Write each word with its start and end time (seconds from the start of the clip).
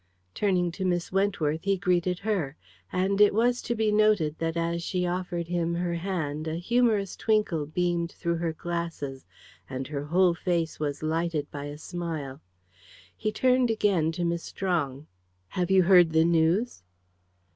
Turning 0.33 0.71
to 0.71 0.83
Miss 0.83 1.11
Wentworth 1.11 1.63
he 1.63 1.77
greeted 1.77 2.17
her. 2.17 2.57
And 2.91 3.21
it 3.21 3.35
was 3.35 3.61
to 3.61 3.75
be 3.75 3.91
noted 3.91 4.35
that 4.39 4.57
as 4.57 4.81
she 4.81 5.05
offered 5.05 5.47
him 5.47 5.75
her 5.75 5.93
hand 5.93 6.47
a 6.47 6.55
humorous 6.55 7.15
twinkle 7.15 7.67
beamed 7.67 8.11
through 8.13 8.37
her 8.37 8.51
glasses, 8.51 9.27
and 9.69 9.85
her 9.87 10.05
whole 10.05 10.33
face 10.33 10.79
was 10.79 11.03
lighted 11.03 11.51
by 11.51 11.65
a 11.65 11.77
smile. 11.77 12.41
He 13.15 13.31
turned 13.31 13.69
again 13.69 14.11
to 14.13 14.23
Miss 14.25 14.41
Strong. 14.41 15.05
"Have 15.49 15.69
you 15.69 15.83
heard 15.83 16.13
the 16.13 16.25
news?" 16.25 16.81